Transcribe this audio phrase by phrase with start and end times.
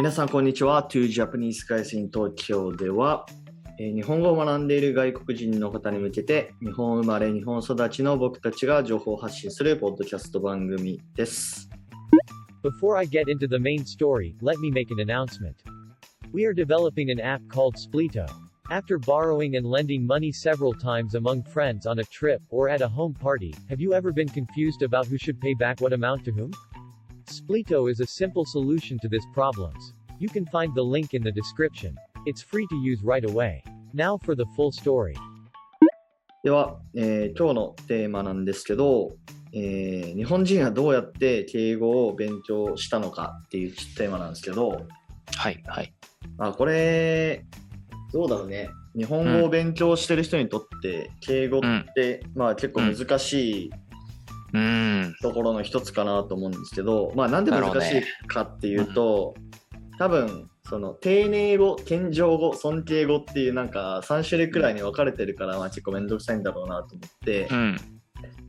[0.00, 0.88] 皆さん、こんにちは。
[0.88, 3.26] To Japanese Guys in Tokyo では、
[3.78, 11.68] えー日本語を学んでいる外国人の方に向けて、日本生まれ、日本育ちの僕たちが情報を発信するポッドキャスト番組です。
[12.62, 15.56] Before I get into the main story, let me make an announcement.
[16.32, 18.26] We are developing an app called Splito.
[18.70, 22.88] After borrowing and lending money several times among friends on a trip or at a
[22.88, 26.32] home party, have you ever been confused about who should pay back what amount to
[26.32, 26.52] whom?
[27.30, 29.94] Splito is a simple solution to this problems.
[30.18, 31.96] You can find the link in the description.
[32.26, 33.62] It's free to use right away.
[33.94, 35.14] Now for the full story.
[36.42, 39.12] では、えー今日のテーマなんですけど、
[39.52, 44.86] えー日本人はどうやって敬語を勉強したのかっていうテーマなんですけど、
[45.36, 45.94] はい、はい。
[46.38, 47.44] あこれ、
[48.12, 48.70] どうだろうね。
[48.96, 51.62] 日本語を勉強してる人にとって、敬語っ
[51.94, 53.89] て、まあ結構難しいうーん。
[55.22, 59.34] ところの一つかなと思うんですけど、まあなんで難しいかっていうと、
[59.98, 67.76] 多分、その丁寧語、謙譲語、尊敬語っていうなんか3種類くらいに分かれてるから、まあ結構めんどくさいんだろうなと思って、うん。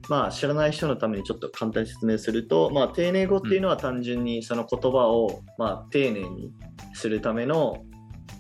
[0.09, 6.51] まあ知らない人のためにちょっと簡単に説明すると、まあ丁寧語っていうのは単純にその言葉をまあ丁寧に
[6.93, 7.83] するための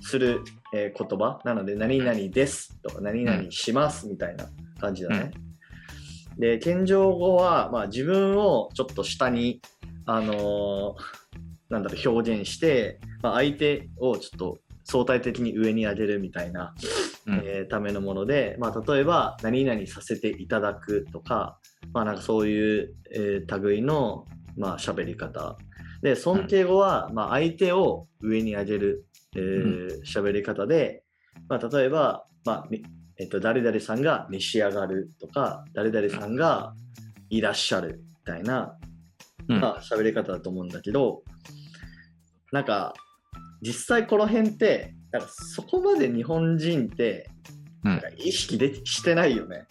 [0.01, 5.31] する、えー言葉なので何々ですとか何々しますみたいな感じだね。
[6.41, 9.61] で、謙譲語はまあ自分をちょっと下に
[10.05, 11.21] あのー
[11.69, 16.73] なんだろう表現して、まあ、相手をちょっと相対的に上に上げるみたいな
[17.27, 17.35] うん。
[17.45, 21.59] えーためのもので、まあ、例えば何々させていただくとか,、
[21.93, 24.25] まあ、なんかそういう、えー類の、
[24.57, 25.57] まあ喋り方。
[26.01, 31.03] で尊敬語は、まあ、相手を上に上げる喋、えー喋り方で、
[31.47, 32.83] まあ、例えば、まあみ
[33.21, 36.73] えっと誰々さんが召し上がるとか誰々さんが
[37.29, 38.75] いらっしゃるみたいな、
[39.47, 41.21] うんまあ喋り方だと思うんだけど
[42.51, 42.93] なんか
[43.61, 47.29] 実際この辺ってなんかそこまで日本人って
[47.85, 49.65] うんなんか意識でしてないよね。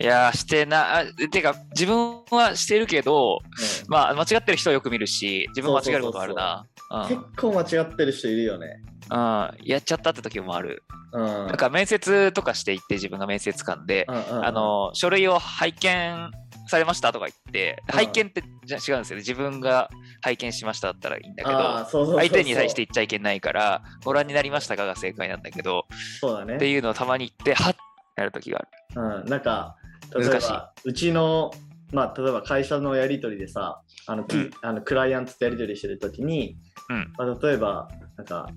[0.00, 3.40] いやー、してな、あてか、自分はしてるけど、
[3.88, 6.66] まあ、間違ってる人はよく見るし、自分間違えることあるな。
[7.08, 8.80] 結構間違ってる人いるよね。
[9.10, 9.18] うん。
[9.18, 9.50] うん。
[9.64, 10.84] やっちゃったって時もある。
[11.12, 11.24] うん。
[11.24, 16.30] なんか、面接とかしていって、自分が面接官で、うんうんうんあの、書類を拝見
[16.68, 19.20] されましたとか言って、うん拝見ってじゃ違うんですよね。
[19.22, 19.90] 自分が
[20.22, 25.86] 拝見しましただったらいいんだけど、相手に対して言っちゃいけないから、ご覧になりましたかが正解なんだけど、
[26.20, 26.56] そうだね。
[26.56, 27.76] っていうのをたまに言って、はっ
[28.18, 28.62] なる時があ
[28.94, 29.20] る。
[29.22, 29.76] うん、なんか、
[30.14, 31.50] 例えば、うちの、
[31.92, 34.50] まあ、例えば会社のやり取りでさ、あの、きうん。
[34.62, 36.56] あのクライアントとやり取りしてるときに、
[36.90, 37.12] うん。
[37.16, 38.48] まあ、例えば、なんか、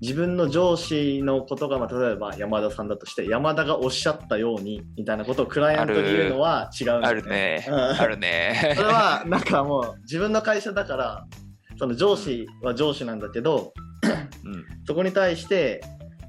[0.00, 7.66] 自分の上司のことが、まあ、例えば山田さんだとして、山田がおっしゃったように、みたいなことをクライアントに言うのは違うんだあよるね。
[7.68, 7.74] うん。
[7.74, 8.74] あるね。
[8.76, 8.82] そ。
[8.82, 11.26] れは、なんかもう、自分の会社だから、
[11.78, 13.72] その上司は上司なんだけど、
[14.44, 14.64] うん。
[14.86, 15.80] そこに対して、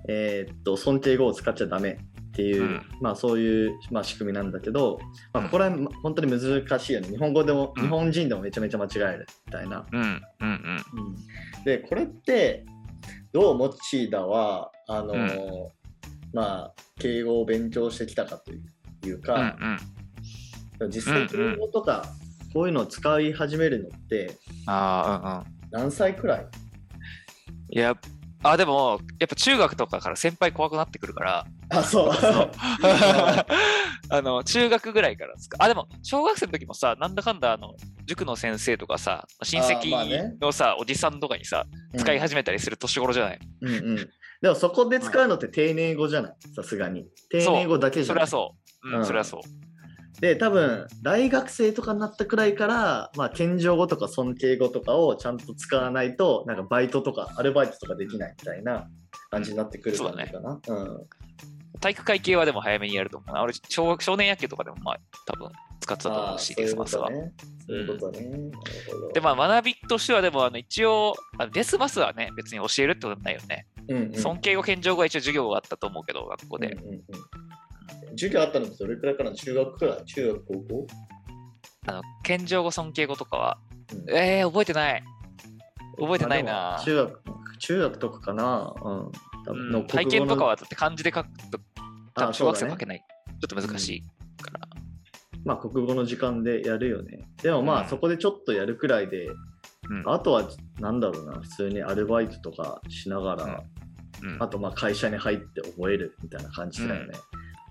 [0.07, 1.99] えーっと尊敬語を使っちゃダメ
[2.39, 2.81] っていう、うん。
[3.01, 4.99] まあそういう、まあ、仕組みなんだけど、
[5.33, 5.49] まあ、うん。
[5.49, 7.09] これはま本当に難しいよね。
[7.09, 7.83] 日本語でも、うん。
[7.83, 11.63] 日本人でもめちゃめちゃ間違えるみたいな、うんうんうん。
[11.65, 12.65] でこれって
[13.33, 15.67] どうモッチーダはあのー
[16.31, 19.57] まあ敬語を勉強してきたかといううんか、
[20.89, 22.05] 実際敬語とか
[22.53, 25.45] こういうのを使い始めるのってああうんうん。
[25.71, 26.47] 何歳くらい？
[27.71, 27.97] いや
[28.43, 32.13] あでもやっぱ中学とかから先輩怖くなってくるからあそう。
[32.15, 32.51] そう。
[34.11, 35.57] あの中学ぐらいからですか。
[35.59, 37.75] あでも小学生の時もさなんだかんだあの
[38.05, 40.35] 塾の先生とかさ親あーまあね。
[40.39, 41.65] 戚のさ、おじさんとかにさ
[41.95, 43.95] 使い始めたりする年頃じゃない、うんうん、
[44.41, 46.33] でもそこで使うのって丁寧語じゃない？
[46.55, 47.05] さすがに。
[47.29, 48.27] 丁寧語だけじゃない。
[48.27, 49.05] それはそう、うんうん。
[49.05, 49.41] それはそう
[50.21, 58.89] で多分大学生とかになったくらいから、まあ、謙譲語とか尊敬語とかをちゃんと使わないとなんかバイトとかアルバイトとかできないみたいな
[59.29, 60.59] 感じになってくるかな。
[60.67, 61.07] うん
[61.81, 63.41] 体育会系はでも早めにやると思うな。
[63.41, 65.49] 俺小学少年野球とかでもまあ多分
[65.79, 67.07] 使ってたと思うしデスマスは。
[67.07, 68.51] そういうことね。
[69.13, 77.03] でまあ学びとしてはでもあの一応あのデスマスはね別に教えるってことないよね、うんうん、尊敬語謙譲語は一応授業があったと思うけど学校で、うんうんうん
[78.19, 79.31] 授業あったのってどれくらいから？
[79.31, 79.95] 中学くら？
[79.95, 80.87] い中学高校、
[81.87, 83.57] あの謙譲語尊敬語とかは？
[83.93, 84.15] うん。
[84.15, 85.03] えー、覚えてない。
[85.97, 87.21] 覚えてないあな中学
[87.59, 88.73] 中学とかかな。
[88.75, 89.11] うん。
[89.45, 89.57] 多うん。
[89.57, 89.81] 分の。
[89.83, 91.59] 体験とかはだって漢字で書くと
[92.13, 94.03] 多あ分小学生書けない、ちょっと難しい
[94.43, 94.67] から、
[95.45, 97.21] まあ国語の時間でやるよね。
[97.41, 97.87] でもまあうん。
[97.87, 100.03] そこでちょっとやるくらいで、うん。
[100.05, 100.49] あとは
[100.79, 103.63] なんだろうな、普通にアルバイトとかしながら、
[104.21, 104.37] うん。
[104.43, 107.13] あとまあ会社に入って覚えるみたいな感じだよね。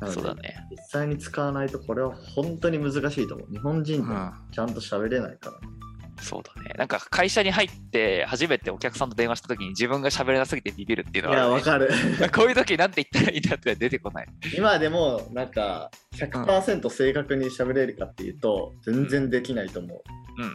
[0.07, 3.51] そうだね、実際に使わないとこれは本当に難しいと思う。
[3.51, 5.79] 日本人ってうんちゃんと喋れないからね。
[6.21, 6.75] そうだね。
[6.77, 12.31] なんか会社に入って初めてお客さんと電話した時に自分が喋れなすぎてビビるっていういや、のはあるね、わかる。
[12.35, 14.27] こういう時なんて言ったらいいんだって出てこない。
[14.57, 20.03] 今でも、なんか、100%正確に喋れるかっていうと、全然できないと思
[20.39, 20.45] うん。
[20.47, 20.53] う。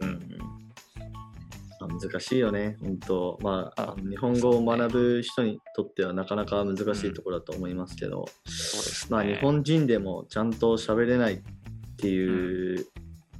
[0.00, 0.11] うん。
[0.11, 0.11] まあ
[2.08, 3.38] 難しいよね、本当。
[3.42, 9.08] まあ、あ日本語を学ぶ人にとってはなかなか難しいところだと思いますけど、そうですね。
[9.10, 11.40] まあ、日本人でもちゃんと喋れないっ
[11.96, 12.86] ていう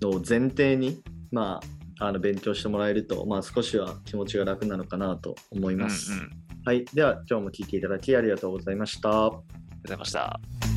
[0.00, 1.60] のを前提に、ま
[1.98, 6.12] あ、あの勉強してもらえると、まあ、少しは気持ちが楽なのかなと思います。
[6.12, 6.24] うんうん。
[6.24, 6.84] ありはい。
[6.94, 9.08] では、今日も聞いていただきありがとうございました。
[9.08, 9.42] がとう
[9.82, 10.71] ございました。